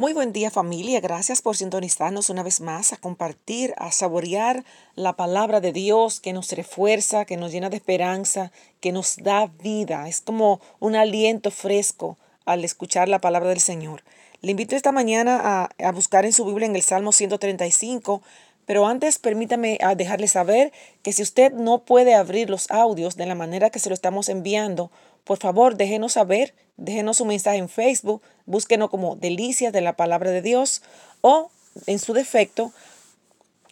Muy 0.00 0.12
buen 0.12 0.32
día 0.32 0.52
familia, 0.52 1.00
gracias 1.00 1.42
por 1.42 1.56
sintonizarnos 1.56 2.30
una 2.30 2.44
vez 2.44 2.60
más 2.60 2.92
a 2.92 2.98
compartir, 2.98 3.74
a 3.78 3.90
saborear 3.90 4.64
la 4.94 5.14
palabra 5.14 5.60
de 5.60 5.72
Dios 5.72 6.20
que 6.20 6.32
nos 6.32 6.52
refuerza, 6.52 7.24
que 7.24 7.36
nos 7.36 7.50
llena 7.50 7.68
de 7.68 7.78
esperanza, 7.78 8.52
que 8.78 8.92
nos 8.92 9.16
da 9.16 9.50
vida. 9.60 10.08
Es 10.08 10.20
como 10.20 10.60
un 10.78 10.94
aliento 10.94 11.50
fresco 11.50 12.16
al 12.44 12.64
escuchar 12.64 13.08
la 13.08 13.20
palabra 13.20 13.48
del 13.48 13.58
Señor. 13.58 14.04
Le 14.40 14.52
invito 14.52 14.76
esta 14.76 14.92
mañana 14.92 15.68
a, 15.76 15.90
buscar 15.90 16.24
en 16.24 16.32
su 16.32 16.44
Biblia 16.44 16.68
en 16.68 16.76
el 16.76 16.82
Salmo 16.82 17.10
135, 17.10 18.22
pero 18.66 18.86
antes 18.86 19.18
permítame 19.18 19.78
a 19.82 19.96
dejarle 19.96 20.28
saber 20.28 20.70
que 21.02 21.12
si 21.12 21.24
usted 21.24 21.52
no 21.52 21.80
puede 21.80 22.14
abrir 22.14 22.50
los 22.50 22.70
audios 22.70 23.16
de 23.16 23.26
la 23.26 23.34
manera 23.34 23.70
que 23.70 23.80
se 23.80 23.88
lo 23.88 23.94
estamos 23.94 24.28
enviando, 24.28 24.92
por 25.28 25.38
favor 25.38 25.76
déjenos 25.76 26.14
saber 26.14 26.54
déjenos 26.78 27.20
un 27.20 27.28
mensaje 27.28 27.58
en 27.58 27.68
Facebook, 27.68 28.22
búsquenos 28.46 28.88
como 28.88 29.14
Delicias 29.14 29.74
de 29.74 29.82
la 29.82 29.92
Palabra 29.92 30.30
de 30.30 30.40
Dios 30.40 30.80
o, 31.20 31.50
en 31.86 31.98
su 31.98 32.14
defecto, 32.14 32.72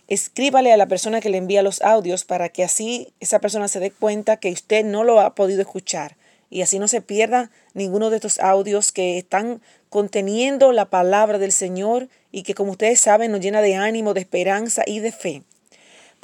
escríbale 0.07 0.71
a 0.71 0.77
la 0.77 0.87
persona 0.87 1.23
que 1.23 1.31
le 1.31 1.39
envía 1.39 1.63
los 1.63 1.81
audios 1.81 2.25
para 2.25 2.51
que 2.51 2.63
así 2.63 3.15
esa 3.21 3.39
persona 3.39 3.69
se 3.69 3.81
dé 3.81 3.91
cuenta 3.91 4.37
que 4.37 4.53
usted 4.53 4.85
no 4.85 5.03
lo 5.03 5.19
ha 5.19 5.35
podido 5.35 5.63
escuchar 5.63 6.17
y 6.51 6.61
así 6.61 6.79
no 6.79 6.89
se 6.89 7.01
pierda 7.01 7.51
ninguno 7.73 8.11
de 8.11 8.17
estos 8.17 8.39
audios 8.39 8.93
que 8.93 9.17
están 9.17 9.63
conteniendo 9.89 10.73
la 10.73 10.91
palabra 10.91 11.39
del 11.39 11.53
Señor 11.53 12.09
y 12.33 12.43
que 12.43 12.55
como 12.55 12.73
ustedes 12.73 13.01
saben 13.01 13.33
nos 13.33 13.41
llena 13.41 13.63
de 13.63 13.77
ánimo, 13.77 14.13
de 14.13 14.21
esperanza 14.21 14.83
y 14.87 15.01
de 15.01 15.11
fe. 15.11 15.43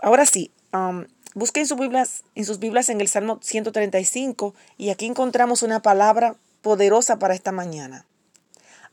Ahora 0.03 0.27
sí, 0.27 0.51
um, 0.75 1.07
busquen 1.35 1.67
sus 1.67 1.79
Biblias, 1.79 2.25
en 2.35 2.45
sus 2.45 2.59
Biblias 2.59 2.89
en 2.89 3.01
el 3.01 3.09
Salmo 3.09 3.39
135 3.43 4.55
y 4.77 4.91
aquí 4.91 5.07
encontramos 5.07 5.63
una 5.63 5.81
palabra 5.83 6.37
poderosa 6.63 7.19
para 7.19 7.35
esta 7.35 7.53
mañana. 7.53 8.07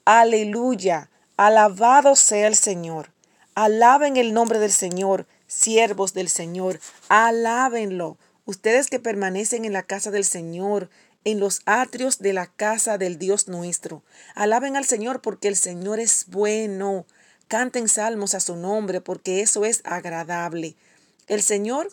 Aleluya, 0.05 1.09
alabado 1.37 2.15
sea 2.15 2.47
el 2.47 2.55
Señor. 2.55 3.11
Alaben 3.55 4.17
el 4.17 4.33
nombre 4.33 4.59
del 4.59 4.71
Señor, 4.71 5.27
siervos 5.47 6.13
del 6.13 6.29
Señor, 6.29 6.79
alábenlo. 7.09 8.17
Ustedes 8.45 8.87
que 8.87 8.99
permanecen 8.99 9.65
en 9.65 9.73
la 9.73 9.83
casa 9.83 10.11
del 10.11 10.25
Señor, 10.25 10.89
en 11.25 11.39
los 11.39 11.61
atrios 11.65 12.19
de 12.19 12.33
la 12.33 12.47
casa 12.47 12.97
del 12.97 13.19
Dios 13.19 13.47
nuestro. 13.47 14.01
Alaben 14.35 14.75
al 14.75 14.85
Señor 14.85 15.21
porque 15.21 15.47
el 15.47 15.55
Señor 15.55 15.99
es 15.99 16.25
bueno. 16.27 17.05
Canten 17.47 17.89
salmos 17.89 18.33
a 18.35 18.39
su 18.39 18.55
nombre 18.55 19.01
porque 19.01 19.41
eso 19.41 19.65
es 19.65 19.81
agradable. 19.83 20.75
El 21.27 21.41
Señor 21.41 21.91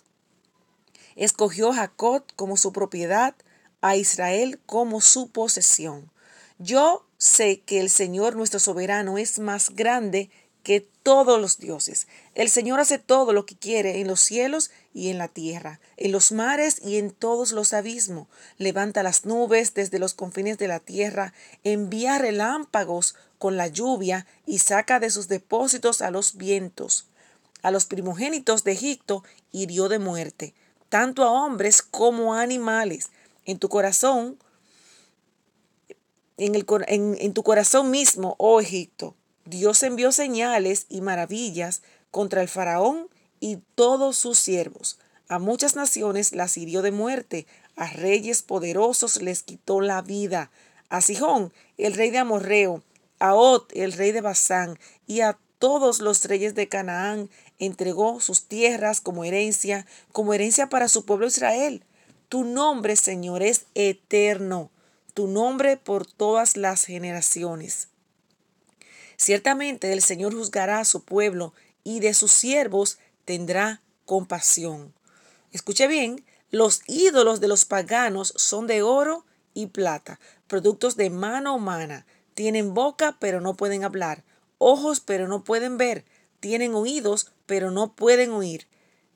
escogió 1.17 1.71
a 1.71 1.75
Jacob 1.75 2.25
como 2.37 2.57
su 2.57 2.73
propiedad 2.73 3.35
a 3.81 3.97
Israel 3.97 4.61
como 4.67 5.01
su 5.01 5.31
posesión. 5.31 6.11
Yo 6.59 7.07
sé 7.19 7.61
que 7.61 7.81
el 7.81 7.91
Señor 7.91 8.37
nuestro 8.37 8.61
soberano 8.61 9.19
es 9.19 9.39
más 9.39 9.71
grande 9.71 10.31
que 10.63 10.81
todos 10.81 11.41
los 11.41 11.59
dioses. 11.59 12.09
El 12.35 12.49
Señor 12.51 12.81
hace 12.81 12.99
todo 12.99 13.33
lo 13.33 13.47
que 13.47 13.57
quiere 13.57 14.01
en 14.01 14.09
los 14.09 14.19
cielos 14.19 14.73
y 14.93 15.11
en 15.11 15.19
la 15.19 15.29
tierra, 15.29 15.79
en 15.97 16.11
los 16.11 16.33
mares 16.33 16.81
y 16.85 16.97
en 16.97 17.13
todos 17.13 17.53
los 17.53 17.73
abismos. 17.73 18.27
Levanta 18.59 19.05
las 19.05 19.25
nubes 19.25 19.75
desde 19.75 20.01
los 20.01 20.15
confines 20.15 20.59
de 20.59 20.67
la 20.67 20.81
tierra, 20.81 21.33
envía 21.63 22.19
relámpagos 22.19 23.15
con 23.39 23.57
la 23.57 23.69
lluvia 23.69 24.27
y 24.45 24.59
saca 24.59 24.99
de 24.99 25.11
sus 25.11 25.29
depósitos 25.29 26.03
a 26.03 26.11
los 26.11 26.37
vientos. 26.37 27.07
A 27.63 27.71
los 27.71 27.85
primogénitos 27.85 28.65
de 28.65 28.73
Egipto 28.73 29.23
hirió 29.53 29.89
de 29.89 30.01
muerte, 30.01 30.55
tanto 30.89 31.23
a 31.25 31.31
hombres 31.31 31.83
como 31.83 32.35
a 32.35 32.43
animales 32.43 33.11
en 33.45 33.59
tu 33.59 33.69
corazón, 33.69 34.39
en, 36.37 36.55
el, 36.55 36.67
en, 36.89 37.17
en 37.19 37.33
tu 37.33 37.43
corazón 37.43 37.91
mismo, 37.91 38.35
oh 38.39 38.61
Egipto. 38.61 39.15
Dios 39.45 39.83
envió 39.83 40.13
señales 40.13 40.87
y 40.89 41.01
maravillas 41.01 41.83
contra 42.11 42.43
el 42.43 42.49
faraón 42.49 43.09
y 43.41 43.59
todos 43.75 44.17
sus 44.17 44.39
siervos. 44.39 44.99
A 45.29 45.39
muchas 45.39 45.77
naciones 45.77 46.33
las 46.33 46.57
hirió 46.57 46.83
de 46.83 46.93
muerte, 46.93 47.47
a 47.77 47.87
reyes 47.89 48.43
poderosos 48.43 49.23
les 49.23 49.43
quitó 49.43 49.81
la 49.81 50.03
vida. 50.03 50.51
A 50.89 51.01
Sihón, 51.01 51.53
el 51.79 51.95
rey 51.95 52.11
de 52.11 52.19
Amorreo, 52.19 52.83
a 53.19 53.35
Ot, 53.35 53.73
el 53.75 53.93
rey 53.93 54.13
de 54.13 54.21
Basán, 54.21 54.79
y 55.07 55.21
a 55.21 55.39
todos 55.59 56.01
los 56.01 56.25
reyes 56.25 56.55
de 56.55 56.69
Canaán 56.69 57.31
entregó 57.59 58.21
sus 58.21 58.45
tierras 58.45 59.01
como 59.01 59.25
herencia, 59.25 59.87
como 60.13 60.35
herencia 60.35 60.69
para 60.69 60.89
su 60.89 61.05
pueblo 61.05 61.27
Israel. 61.27 61.85
Tu 62.29 62.45
nombre, 62.45 62.97
Señor, 62.97 63.43
es 63.43 63.67
eterno, 63.75 64.71
tu 65.15 65.29
nombre 65.29 65.77
por 65.77 66.07
todas 66.07 66.57
las 66.57 66.85
generaciones. 66.85 67.89
Ciertamente 69.17 69.93
el 69.93 70.03
Señor 70.03 70.35
juzgará 70.35 70.81
a 70.81 70.85
su 70.85 71.03
pueblo 71.05 71.55
y 71.85 72.01
de 72.01 72.13
sus 72.15 72.33
siervos 72.33 72.99
tendrá 73.25 73.81
compasión. 74.05 74.93
Escuche 75.53 75.87
bien, 75.87 76.25
los 76.51 76.83
ídolos 76.87 77.41
de 77.41 77.49
los 77.49 77.65
paganos 77.65 78.35
son 78.37 78.67
de 78.67 78.83
oro 78.83 79.25
y 79.55 79.69
plata, 79.69 80.21
productos 80.49 80.97
de 80.97 81.11
mano 81.11 81.55
humana. 81.55 82.07
Tienen 82.35 82.75
boca 82.75 83.17
pero 83.19 83.41
no 83.41 83.55
pueden 83.55 83.85
hablar, 83.85 84.23
ojos 84.59 85.01
pero 85.01 85.29
no 85.29 85.45
pueden 85.45 85.77
ver, 85.77 86.05
tienen 86.41 86.75
oídos 86.75 87.33
pero 87.47 87.71
no 87.71 87.95
pueden 87.95 88.33
oír. 88.33 88.67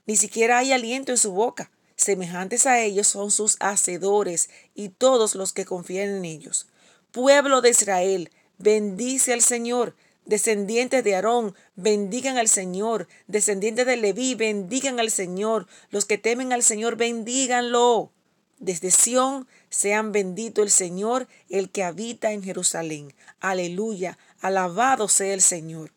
Ni 0.06 0.16
siquiera 0.16 0.58
hay 0.58 0.72
aliento 0.72 1.12
en 1.12 1.18
su 1.18 1.32
boca. 1.32 1.70
Semejantes 1.96 2.66
a 2.66 2.80
ellos 2.80 3.06
son 3.06 3.30
sus 3.30 3.56
hacedores 3.60 4.48
y 4.74 4.88
todos 4.88 5.34
los 5.34 5.52
que 5.52 5.66
confían 5.66 6.08
en 6.08 6.24
ellos. 6.24 6.66
Pueblo 7.12 7.60
de 7.60 7.70
Israel, 7.70 8.30
bendice 8.58 9.32
al 9.32 9.42
Señor. 9.42 9.94
Descendientes 10.24 11.04
de 11.04 11.14
Aarón, 11.14 11.54
bendigan 11.76 12.38
al 12.38 12.48
Señor. 12.48 13.08
Descendientes 13.26 13.84
de 13.84 13.96
Leví, 13.96 14.34
bendigan 14.34 15.00
al 15.00 15.10
Señor. 15.10 15.66
Los 15.90 16.04
que 16.04 16.18
temen 16.18 16.52
al 16.52 16.62
Señor, 16.62 16.96
bendíganlo. 16.96 18.12
Desde 18.60 18.90
Sión, 18.90 19.48
sean 19.70 20.12
bendito 20.12 20.62
el 20.62 20.70
Señor, 20.70 21.26
el 21.48 21.70
que 21.70 21.82
habita 21.82 22.32
en 22.32 22.42
Jerusalén. 22.42 23.14
Aleluya. 23.40 24.18
Alabado 24.40 25.08
sea 25.08 25.34
el 25.34 25.40
Señor. 25.40 25.92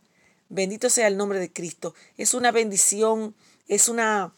Bendito 0.49 0.89
sea 0.89 1.07
el 1.07 1.17
nombre 1.17 1.39
de 1.39 1.51
Cristo. 1.51 1.93
Es 2.17 2.33
una 2.33 2.51
bendición, 2.51 3.35
es 3.67 3.89
una 3.89 4.33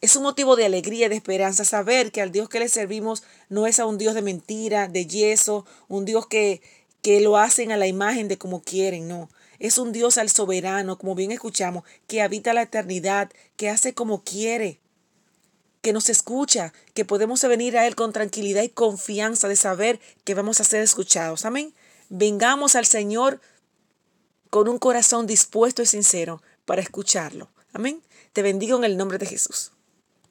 es 0.00 0.16
un 0.16 0.24
motivo 0.24 0.56
de 0.56 0.64
alegría, 0.64 1.08
de 1.08 1.14
esperanza, 1.14 1.64
saber 1.64 2.10
que 2.10 2.20
al 2.20 2.32
Dios 2.32 2.48
que 2.48 2.58
le 2.58 2.68
servimos 2.68 3.22
no 3.48 3.68
es 3.68 3.78
a 3.78 3.86
un 3.86 3.98
Dios 3.98 4.14
de 4.14 4.22
mentira, 4.22 4.88
de 4.88 5.06
yeso, 5.06 5.64
un 5.86 6.04
Dios 6.04 6.26
que, 6.26 6.60
que 7.02 7.20
lo 7.20 7.36
hacen 7.36 7.70
a 7.70 7.76
la 7.76 7.86
imagen 7.86 8.26
de 8.26 8.36
como 8.36 8.62
quieren, 8.62 9.06
no. 9.06 9.30
Es 9.60 9.78
un 9.78 9.92
Dios 9.92 10.18
al 10.18 10.28
soberano, 10.28 10.98
como 10.98 11.14
bien 11.14 11.30
escuchamos, 11.30 11.84
que 12.08 12.20
habita 12.20 12.52
la 12.52 12.62
eternidad, 12.62 13.30
que 13.56 13.68
hace 13.68 13.94
como 13.94 14.24
quiere, 14.24 14.80
que 15.82 15.92
nos 15.92 16.08
escucha, 16.08 16.72
que 16.94 17.04
podemos 17.04 17.42
venir 17.42 17.76
a 17.76 17.86
Él 17.86 17.96
con 17.96 18.12
tranquilidad 18.12 18.62
y 18.62 18.68
confianza 18.68 19.48
de 19.48 19.56
saber 19.56 20.00
que 20.24 20.34
vamos 20.34 20.60
a 20.60 20.64
ser 20.64 20.80
escuchados. 20.82 21.44
Amén. 21.44 21.74
Vengamos 22.08 22.76
al 22.76 22.86
Señor 22.86 23.40
con 24.48 24.68
un 24.68 24.78
corazón 24.78 25.26
dispuesto 25.26 25.82
y 25.82 25.86
sincero 25.86 26.42
para 26.64 26.80
escucharlo. 26.80 27.50
Amén. 27.72 28.00
Te 28.32 28.42
bendigo 28.42 28.78
en 28.78 28.84
el 28.84 28.96
nombre 28.96 29.18
de 29.18 29.26
Jesús. 29.26 29.72